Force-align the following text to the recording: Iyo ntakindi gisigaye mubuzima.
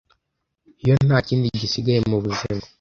Iyo 0.83 0.95
ntakindi 1.05 1.47
gisigaye 1.61 1.99
mubuzima. 2.09 2.63